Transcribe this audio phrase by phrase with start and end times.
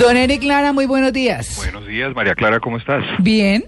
[0.00, 1.56] Don Eric Lara, muy buenos días.
[1.58, 3.04] Buenos días, María Clara, ¿cómo estás?
[3.18, 3.64] Bien.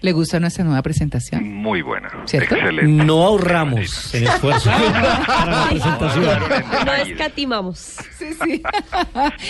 [0.00, 1.52] ¿Le gusta nuestra nueva presentación?
[1.52, 2.08] Muy buena.
[2.24, 2.54] ¿Cierto?
[2.54, 3.04] Excelente.
[3.04, 4.70] No ahorramos en esfuerzo
[5.26, 6.24] para la presentación.
[6.86, 7.78] No escatimamos.
[8.16, 8.62] Sí, sí.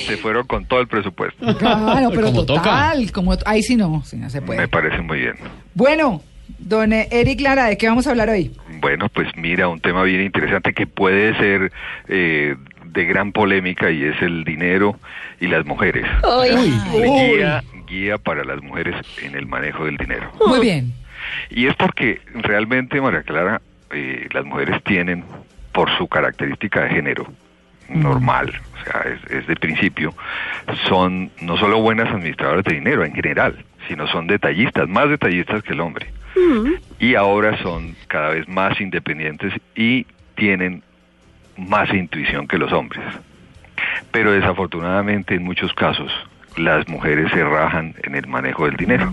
[0.06, 1.56] Se fueron con todo el presupuesto.
[1.58, 4.58] Claro, pero Como total, como ahí sí no, sí no se puede.
[4.58, 5.34] Me parece muy bien.
[5.74, 6.22] Bueno,
[6.58, 8.50] don Eric Lara, ¿de qué vamos a hablar hoy?
[8.80, 11.72] Bueno, pues mira, un tema bien interesante que puede ser
[12.08, 12.56] eh,
[12.96, 14.98] de gran polémica y es el dinero
[15.38, 16.06] y las mujeres.
[16.24, 16.72] Uy.
[16.92, 20.32] Guía, guía para las mujeres en el manejo del dinero.
[20.46, 20.92] Muy bien.
[21.50, 25.24] Y es porque realmente, María Clara, eh, las mujeres tienen,
[25.72, 27.30] por su característica de género,
[27.90, 30.14] normal, o sea, es, es de principio,
[30.88, 35.74] son no solo buenas administradoras de dinero en general, sino son detallistas, más detallistas que
[35.74, 36.06] el hombre.
[36.98, 40.82] Y ahora son cada vez más independientes y tienen
[41.56, 43.04] más intuición que los hombres.
[44.10, 46.10] Pero desafortunadamente en muchos casos
[46.56, 49.12] las mujeres se rajan en el manejo del dinero.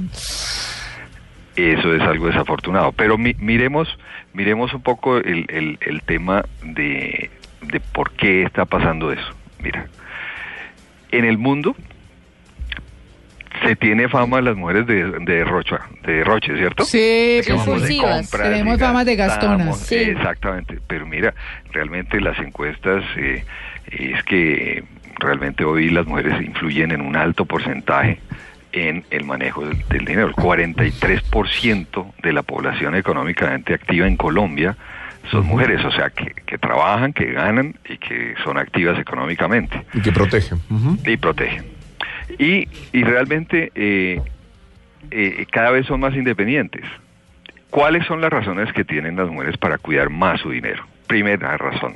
[1.55, 2.91] Eso es algo desafortunado.
[2.93, 3.97] Pero mi- miremos,
[4.33, 7.29] miremos un poco el, el- el tema de,
[7.61, 9.33] de por qué está pasando eso.
[9.61, 9.85] Mira,
[11.11, 11.75] en el mundo
[13.63, 16.83] se tiene fama las mujeres de, de derrocha, de derroche, ¿cierto?
[16.85, 19.79] Sí, pues compras Tenemos fama de gastonas.
[19.79, 19.95] Sí.
[19.95, 20.79] Exactamente.
[20.87, 21.33] Pero mira,
[21.71, 23.43] realmente las encuestas eh,
[23.91, 24.83] es que
[25.19, 28.19] realmente hoy las mujeres influyen en un alto porcentaje
[28.71, 30.27] en el manejo del, del dinero.
[30.27, 34.75] El 43% de la población económicamente activa en Colombia
[35.31, 40.01] son mujeres, o sea, que, que trabajan, que ganan y que son activas económicamente Y
[40.01, 40.59] que protegen.
[41.05, 41.72] Y protegen.
[42.39, 44.21] Y, y realmente eh,
[45.11, 46.83] eh, cada vez son más independientes.
[47.69, 50.85] ¿Cuáles son las razones que tienen las mujeres para cuidar más su dinero?
[51.07, 51.95] Primera razón,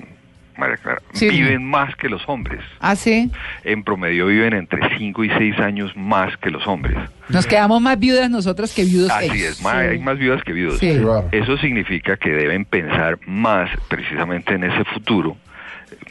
[0.58, 1.30] María Clara, Sí.
[1.30, 2.61] viven más que los hombres.
[2.80, 3.31] Ah, sí.
[3.63, 6.97] En promedio viven entre 5 y 6 años más que los hombres.
[7.30, 9.43] Nos quedamos más viudas nosotras que viudos Así ex.
[9.43, 10.80] es, más- hay más viudas que viudos.
[10.80, 10.99] Sí.
[11.31, 15.37] Eso significa que deben pensar más precisamente en ese futuro,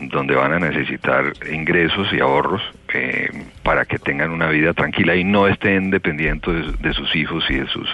[0.01, 2.63] donde van a necesitar ingresos y ahorros
[2.95, 3.29] eh,
[3.63, 7.55] para que tengan una vida tranquila y no estén dependientes de, de sus hijos y
[7.55, 7.89] de sus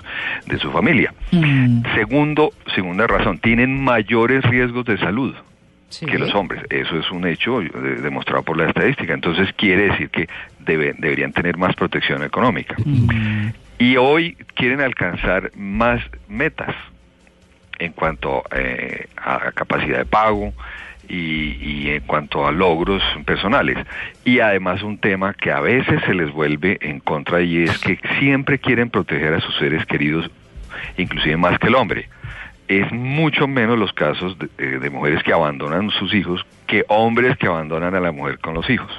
[0.47, 1.12] de su familia.
[1.31, 5.34] Mm, Segundo, segunda razón, tienen mayores riesgos de salud
[5.88, 6.06] sí.
[6.06, 6.62] que los hombres.
[6.71, 7.71] Eso es un hecho eh,
[8.03, 9.12] demostrado por la estadística.
[9.15, 10.28] Entonces quiere decir que
[10.60, 12.75] debe- deberían tener más protección económica.
[12.84, 13.48] Mm,
[13.78, 16.75] Y hoy quieren alcanzar más metas
[17.78, 20.53] en cuanto eh, a capacidad de pago
[21.12, 23.77] y, y en cuanto a logros personales.
[24.25, 28.00] Y además un tema que a veces se les vuelve en contra y es que
[28.19, 30.31] siempre quieren proteger a sus seres queridos,
[30.97, 32.09] inclusive más que el hombre.
[32.67, 37.37] Es mucho menos los casos de, eh, de mujeres que abandonan sus hijos que hombres
[37.37, 38.91] que abandonan a la mujer con los hijos.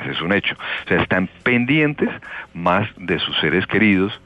[0.00, 0.54] Ese es un hecho.
[0.84, 2.08] O sea, están pendientes
[2.54, 4.18] más de sus seres queridos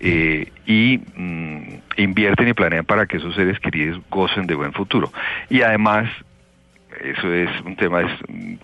[0.00, 1.62] eh, y mm,
[1.96, 5.12] invierten y planean para que esos seres queridos gocen de buen futuro.
[5.50, 6.08] Y además,
[7.02, 8.10] eso es un tema, es,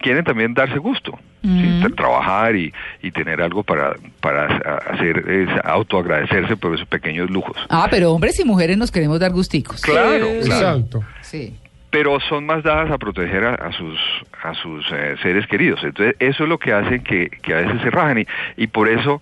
[0.00, 1.80] quieren también darse gusto, ¿sí?
[1.82, 2.72] Tra- trabajar y,
[3.02, 7.56] y tener algo para, para ha- hacer, es autoagradecerse por esos pequeños lujos.
[7.68, 9.80] Ah, pero hombres y mujeres nos queremos dar gusticos.
[9.82, 10.36] Claro, claro.
[10.38, 11.04] Exacto.
[11.22, 11.56] Sí.
[11.90, 13.98] pero son más dadas a proteger a, a sus
[14.42, 15.82] a sus eh, seres queridos.
[15.82, 18.88] Entonces, eso es lo que hace que, que a veces se rajan y, y por
[18.88, 19.20] eso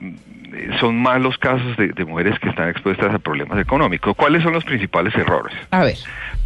[0.00, 0.14] mm,
[0.80, 4.14] son más los casos de, de mujeres que están expuestas a problemas económicos.
[4.16, 5.56] ¿Cuáles son los principales errores?
[5.70, 5.96] A ver.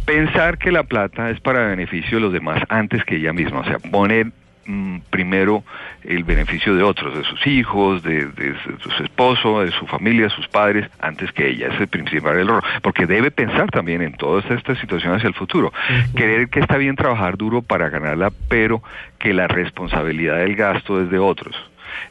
[0.05, 3.63] Pensar que la plata es para beneficio de los demás antes que ella misma, o
[3.63, 4.31] sea, poner
[4.71, 5.63] mm, primero
[6.03, 10.29] el beneficio de otros, de sus hijos, de, de su su esposo, de su familia,
[10.29, 11.67] sus padres, antes que ella.
[11.67, 15.33] Ese es el principal error, porque debe pensar también en toda esta situación hacia el
[15.33, 15.71] futuro.
[16.15, 18.81] Creer que está bien trabajar duro para ganarla, pero
[19.19, 21.55] que la responsabilidad del gasto es de otros.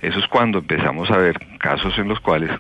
[0.03, 2.51] Eso es cuando empezamos a ver casos en los cuales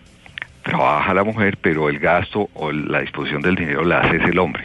[0.62, 4.38] trabaja la mujer, pero el gasto o la disposición del dinero la hace es el
[4.38, 4.64] hombre.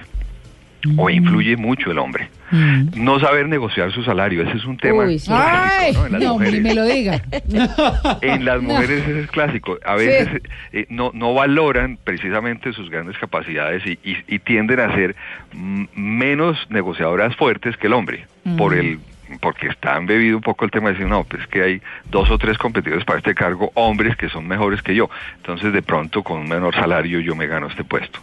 [0.98, 2.30] O influye mucho el hombre.
[2.52, 3.04] Mm.
[3.04, 5.28] No saber negociar su salario, ese es un tema Uy, sí.
[5.28, 6.06] clásico, Ay, ¿no?
[6.06, 6.62] En las no, ni mujeres.
[6.62, 7.22] me lo diga.
[8.22, 8.70] En las No.
[8.74, 9.78] mujeres ese es clásico.
[9.86, 10.06] A Sí.
[10.06, 10.42] veces
[10.74, 15.16] eh, no, no valoran precisamente sus grandes capacidades y, y- y tienden a ser
[15.54, 18.26] mm, menos negociadoras fuertes que el hombre.
[18.58, 18.80] Por Mm.
[18.80, 19.00] el
[19.42, 21.82] porque está embebido un poco el tema de decir, no, pues que hay
[22.12, 25.10] dos o tres competidores para este cargo, hombres que son mejores que yo.
[25.38, 28.20] Entonces, de pronto, con un menor salario, yo me gano este puesto.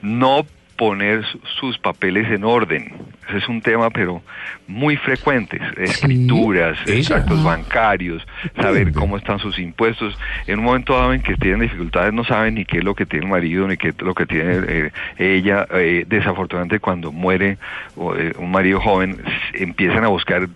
[0.00, 0.46] No
[0.76, 2.92] poner su- sus papeles en orden.
[3.28, 4.22] Ese es un tema, pero
[4.66, 5.58] muy frecuente.
[5.76, 6.98] Escrituras, ¿Ella?
[6.98, 7.44] extractos Ah.
[7.44, 8.26] bancarios,
[8.60, 10.18] saber cómo están sus impuestos.
[10.46, 13.06] En un momento dado en que tienen dificultades, no saben ni qué es lo que
[13.06, 15.66] tiene el marido, ni qué es lo que tiene eh, ella.
[15.72, 17.56] Eh, desafortunadamente, cuando muere
[17.96, 19.22] o, eh, un marido joven,
[19.54, 20.48] empiezan a buscar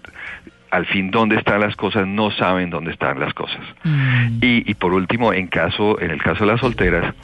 [0.70, 3.60] al fin dónde están las cosas, no saben dónde están las cosas.
[3.84, 4.38] Mm.
[4.42, 7.14] Y, y por último, en caso, en el caso de las solteras,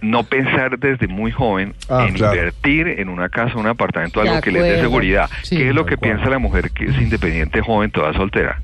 [0.00, 2.34] no pensar desde muy joven Ah, en claro.
[2.34, 5.30] invertir en una casa, un apartamento, algo que les dé seguridad.
[5.42, 8.60] Sí, ¿Qué es lo que piensa la mujer que es independiente, joven, toda soltera?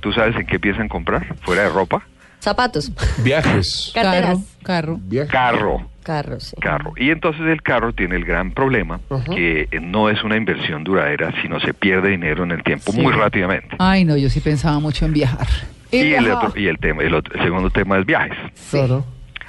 [0.00, 1.34] ¿Tú sabes en qué piensan comprar?
[1.42, 2.02] ¿Fuera de ropa?
[2.40, 2.90] Zapatos,
[3.22, 3.92] Viajes.
[3.94, 4.98] Carro, carteras, carro.
[5.00, 5.30] Viajes.
[5.30, 5.88] Carro.
[6.02, 6.44] Carros.
[6.48, 6.56] sí.
[6.60, 6.92] carro.
[6.96, 9.00] Y entonces el carro tiene el gran problema
[9.34, 13.00] que no es una inversión duradera, sino se pierde dinero en el tiempo Sí.
[13.00, 13.76] muy rápidamente.
[13.78, 15.46] Ay, no, yo sí pensaba mucho en viajar.
[15.90, 18.36] Y el, otro, y el tema, el, otro- el segundo tema es viajes.
[18.70, 19.04] Claro.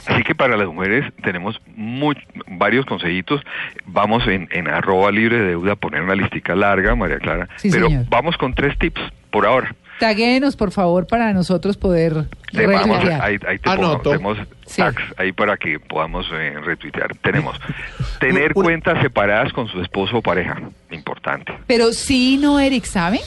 [0.05, 2.17] Así que para las mujeres tenemos muy,
[2.47, 3.41] varios consejitos.
[3.85, 7.47] Vamos en, en arroba libre de deuda a poner una listica larga, María Clara.
[7.55, 8.05] Sí, pero señor.
[8.09, 8.99] vamos con tres tips
[9.31, 9.73] por ahora.
[10.03, 14.81] Taguéenos, por favor, para nosotros poder Te vamos, ahí, ahí te pongo, tenemos Sí.
[14.81, 17.15] tags ahí para que podamos eh, retuitear.
[17.21, 17.57] Tenemos
[18.19, 20.59] tener cuentas separadas con su esposo o pareja.
[20.91, 21.53] Importante.
[21.67, 23.21] Pero sí, no, Eric, ¿sabe?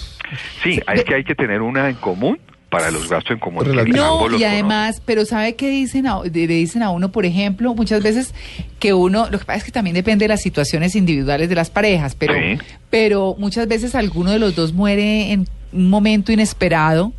[0.62, 2.38] Sí, es que hay que tener una en común
[2.68, 3.64] para los gastos en común.
[3.94, 8.02] No, y además, pero ¿sabe qué dicen a, le dicen a uno, por ejemplo, muchas
[8.02, 8.34] veces
[8.80, 11.70] que uno, lo que pasa es que también depende de las situaciones individuales de las
[11.70, 12.58] parejas, pero, Sí.
[12.90, 17.12] pero muchas veces alguno de los dos muere en un momento inesperado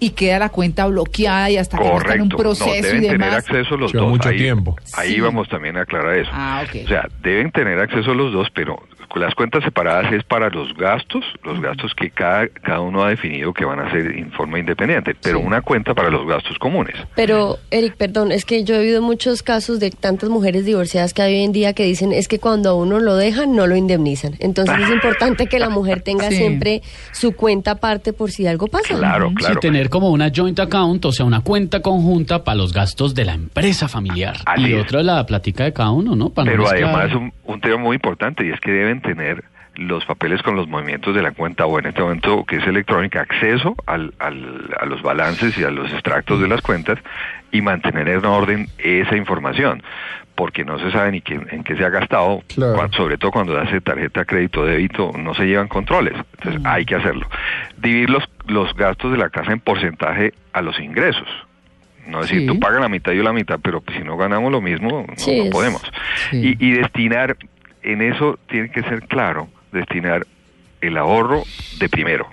[0.00, 2.36] y queda la cuenta bloqueada y hasta que no está en un Correcto.
[2.54, 3.34] proceso no, deben y tener demás.
[3.36, 4.12] acceso los Lleva dos.
[4.12, 4.76] mucho ahí, tiempo.
[4.94, 5.20] Ahí Sí.
[5.20, 6.30] vamos también a aclarar eso.
[6.32, 6.80] Ah, ok.
[6.84, 8.76] O sea, deben tener acceso los dos, pero
[9.20, 13.52] las cuentas separadas es para los gastos, los gastos que cada, cada uno ha definido
[13.52, 15.44] que van a ser en forma independiente, pero Sí.
[15.44, 16.94] una cuenta para los gastos comunes.
[17.14, 21.22] Pero, Eric, perdón, es que yo he oído muchos casos de tantas mujeres divorciadas que
[21.22, 23.76] hay hoy en día que dicen es que cuando a uno lo dejan, no lo
[23.76, 24.34] indemnizan.
[24.40, 26.36] Entonces es importante que la mujer tenga Sí.
[26.36, 26.82] siempre
[27.12, 28.96] su cuenta aparte por si algo pasa.
[28.96, 29.60] Claro, Sí, claro.
[29.60, 33.34] tener como una joint account, o sea, una cuenta conjunta para los gastos de la
[33.34, 34.36] empresa familiar.
[34.46, 34.82] Así y es.
[34.82, 36.30] otra la platica de cada uno, ¿no?
[36.30, 39.44] Para Pero además un, un tema muy importante y es que deben tener
[39.76, 43.20] los papeles con los movimientos de la cuenta o en este momento que es electrónica
[43.22, 46.98] acceso al, al- a los balances y a los extractos de las cuentas
[47.50, 49.82] y mantener en orden esa información
[50.36, 52.88] porque no se sabe ni quién, en qué se ha gastado, Claro.
[52.92, 57.28] sobre todo cuando hace tarjeta crédito débito no se llevan controles, entonces hay que hacerlo.
[57.76, 61.28] Dividir los, los gastos de la casa en porcentaje a los ingresos.
[62.08, 62.46] No decir, Sí.
[62.46, 65.14] tú pagas la mitad, yo la mitad, pero pues, si no ganamos lo mismo, no,
[65.16, 65.82] Sí, no es- podemos.
[66.30, 66.56] Sí.
[66.58, 67.36] Y, y destinar,
[67.84, 70.26] en eso tiene que ser claro, destinar
[70.80, 71.44] el ahorro
[71.78, 72.26] de primero.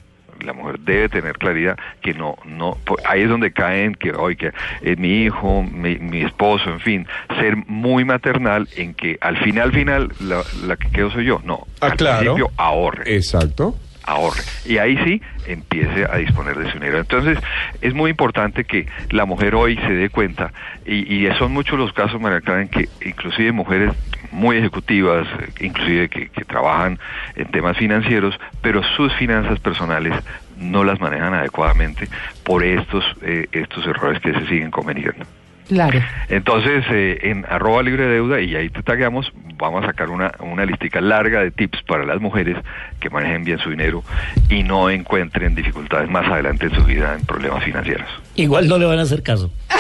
[0.43, 4.35] La mujer debe tener claridad que no, no, po- ahí es donde caen que hoy
[4.35, 4.51] que
[4.81, 7.07] eh, mi hijo, mi, mi esposo, en fin,
[7.39, 11.41] ser muy maternal en que al final, final, la, la que quedo soy yo.
[11.45, 12.19] No, Ah, al claro.
[12.33, 13.75] principio ahorre Exacto.
[14.03, 14.41] Ahorre.
[14.65, 16.99] Y ahí sí empiece a disponer de su dinero.
[16.99, 17.37] Entonces,
[17.81, 20.51] es muy importante que la mujer hoy se dé cuenta,
[20.85, 23.93] y, y son muchos los casos, María Clara, en que inclusive mujeres
[24.31, 25.27] muy ejecutivas,
[25.59, 26.99] inclusive que, que trabajan
[27.35, 30.13] en temas financieros, pero sus finanzas personales
[30.57, 32.07] no las manejan adecuadamente
[32.43, 35.25] por estos, eh, estos errores que se siguen cometiendo.
[35.71, 35.99] Claro.
[36.27, 40.65] Entonces, eh, en arroba libre deuda, y ahí te tagueamos, vamos a sacar una, una
[40.65, 42.57] listica larga de tips para las mujeres
[42.99, 44.03] que manejen bien su dinero
[44.49, 48.09] y no encuentren dificultades más adelante en su vida en problemas financieros.
[48.35, 49.49] Igual no le van a hacer caso.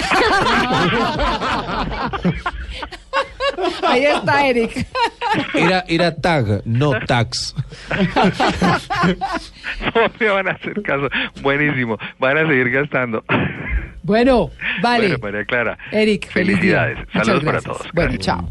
[3.83, 4.87] Ahí está, Eric.
[5.53, 7.53] Era, era tag, no tax.
[9.95, 11.09] No me van a hacer caso.
[11.41, 11.97] Buenísimo.
[12.19, 13.23] Van a seguir gastando.
[14.11, 14.51] Bueno,
[14.81, 15.07] vale.
[15.07, 15.77] Bueno, María Clara.
[15.89, 16.27] Eric.
[16.31, 16.97] Felicidades.
[17.13, 17.87] Saludos para todos.
[17.93, 18.49] Bueno, chao.